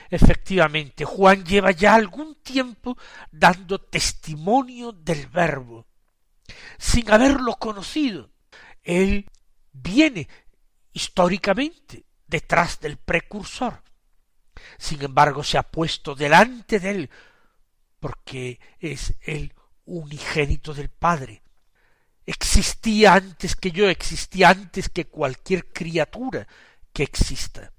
Efectivamente, 0.08 1.04
Juan 1.04 1.44
lleva 1.44 1.70
ya 1.72 1.94
algún 1.94 2.37
tiempo 2.37 2.96
dando 3.30 3.78
testimonio 3.78 4.92
del 4.92 5.26
Verbo, 5.26 5.87
sin 6.78 7.11
haberlo 7.11 7.56
conocido. 7.56 8.30
Él 8.82 9.28
viene 9.70 10.26
históricamente 10.94 12.06
detrás 12.26 12.80
del 12.80 12.96
precursor. 12.96 13.82
Sin 14.78 15.02
embargo, 15.02 15.44
se 15.44 15.58
ha 15.58 15.64
puesto 15.64 16.14
delante 16.14 16.80
de 16.80 16.90
él 16.90 17.11
porque 18.00 18.61
es 18.78 19.12
el 19.20 19.52
unigénito 19.85 20.72
del 20.72 20.88
Padre. 20.88 21.41
Existía 22.33 23.12
antes 23.12 23.55
que 23.55 23.73
yo, 23.73 23.90
existía 23.90 24.49
antes 24.49 24.88
que 24.88 25.07
cualquier 25.07 25.71
criatura 25.71 26.49
que 26.95 27.03
exista. 27.03 27.73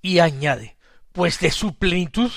Y 0.00 0.20
añade, 0.20 0.76
pues 1.10 1.40
de 1.40 1.50
su 1.50 1.76
plenitud 1.76 2.30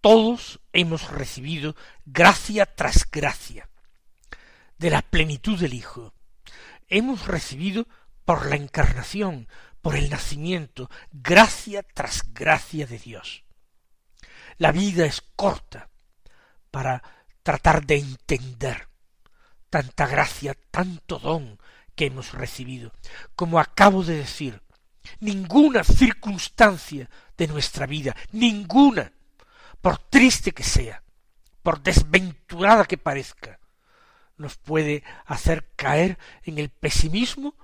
todos 0.00 0.58
hemos 0.72 1.08
recibido 1.08 1.76
gracia 2.04 2.66
tras 2.66 3.08
gracia. 3.08 3.68
De 4.76 4.90
la 4.90 5.02
plenitud 5.02 5.56
del 5.56 5.72
Hijo 5.72 6.14
hemos 6.88 7.28
recibido 7.28 7.86
por 8.24 8.46
la 8.46 8.56
encarnación, 8.56 9.46
por 9.80 9.94
el 9.94 10.10
nacimiento, 10.10 10.90
gracia 11.12 11.84
tras 11.84 12.24
gracia 12.34 12.86
de 12.88 12.98
Dios. 12.98 13.44
La 14.58 14.72
vida 14.72 15.06
es 15.06 15.22
corta 15.36 15.90
para 16.72 17.02
tratar 17.44 17.86
de 17.86 17.98
entender 17.98 18.89
tanta 19.70 20.06
gracia, 20.06 20.56
tanto 20.70 21.18
don 21.18 21.58
que 21.94 22.06
hemos 22.06 22.32
recibido. 22.32 22.92
Como 23.36 23.58
acabo 23.58 24.04
de 24.04 24.16
decir, 24.16 24.62
ninguna 25.20 25.84
circunstancia 25.84 27.08
de 27.36 27.46
nuestra 27.46 27.86
vida, 27.86 28.14
ninguna, 28.32 29.12
por 29.80 29.98
triste 29.98 30.52
que 30.52 30.64
sea, 30.64 31.02
por 31.62 31.82
desventurada 31.82 32.84
que 32.84 32.98
parezca, 32.98 33.60
nos 34.36 34.56
puede 34.56 35.04
hacer 35.26 35.70
caer 35.76 36.18
en 36.44 36.58
el 36.58 36.70
pesimismo 36.70 37.54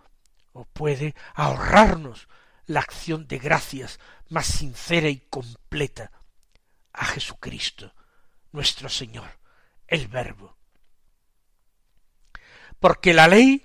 o 0.53 0.65
puede 0.65 1.15
ahorrarnos 1.35 2.29
la 2.67 2.81
acción 2.81 3.27
de 3.27 3.39
gracias 3.39 3.99
más 4.29 4.47
sincera 4.47 5.09
y 5.09 5.21
completa 5.31 6.11
a 6.93 7.05
Jesucristo, 7.05 7.95
nuestro 8.53 8.89
Señor, 8.89 9.39
el 9.87 10.09
Verbo. 10.09 10.57
Porque 12.81 13.15
la 13.15 13.29
ley 13.29 13.63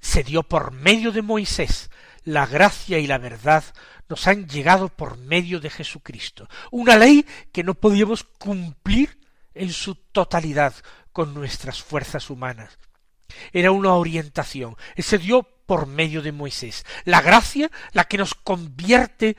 se 0.00 0.22
dio 0.22 0.42
por 0.42 0.72
medio 0.72 1.12
de 1.12 1.22
Moisés, 1.22 1.90
la 2.24 2.46
gracia 2.46 2.98
y 2.98 3.06
la 3.06 3.18
verdad 3.18 3.64
nos 4.08 4.26
han 4.26 4.48
llegado 4.48 4.88
por 4.88 5.16
medio 5.18 5.60
de 5.60 5.70
Jesucristo. 5.70 6.48
Una 6.70 6.96
ley 6.96 7.26
que 7.52 7.64
no 7.64 7.74
podíamos 7.74 8.24
cumplir 8.24 9.18
en 9.54 9.72
su 9.72 9.94
totalidad 9.94 10.74
con 11.12 11.32
nuestras 11.32 11.82
fuerzas 11.82 12.28
humanas. 12.30 12.78
Era 13.52 13.70
una 13.70 13.94
orientación. 13.94 14.76
Se 14.96 15.18
dio 15.18 15.42
por 15.42 15.86
medio 15.86 16.22
de 16.22 16.32
Moisés. 16.32 16.84
La 17.04 17.20
gracia, 17.20 17.70
la 17.92 18.04
que 18.04 18.18
nos 18.18 18.34
convierte 18.34 19.36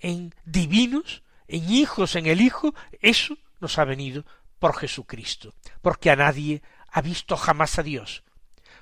en 0.00 0.34
divinos, 0.44 1.22
en 1.46 1.70
hijos 1.70 2.16
en 2.16 2.26
el 2.26 2.40
Hijo, 2.40 2.74
eso 3.00 3.38
nos 3.60 3.78
ha 3.78 3.84
venido 3.84 4.24
por 4.58 4.76
Jesucristo, 4.76 5.54
porque 5.80 6.10
a 6.10 6.16
nadie 6.16 6.62
ha 6.90 7.00
visto 7.00 7.36
jamás 7.36 7.78
a 7.78 7.82
Dios. 7.82 8.24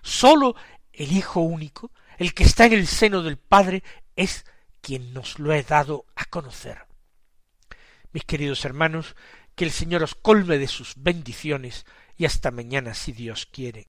Sólo 0.02 0.56
el 0.92 1.12
Hijo 1.12 1.40
único, 1.40 1.92
el 2.18 2.34
que 2.34 2.44
está 2.44 2.66
en 2.66 2.74
el 2.74 2.86
seno 2.86 3.22
del 3.22 3.38
Padre, 3.38 3.82
es 4.16 4.44
quien 4.80 5.12
nos 5.12 5.38
lo 5.38 5.52
ha 5.52 5.62
dado 5.62 6.06
a 6.16 6.24
conocer. 6.26 6.86
Mis 8.12 8.24
queridos 8.24 8.64
hermanos, 8.64 9.14
que 9.54 9.64
el 9.64 9.70
Señor 9.70 10.02
os 10.02 10.14
colme 10.14 10.58
de 10.58 10.68
sus 10.68 10.94
bendiciones 10.96 11.84
y 12.16 12.24
hasta 12.24 12.50
mañana 12.50 12.94
si 12.94 13.12
Dios 13.12 13.46
quiere. 13.46 13.88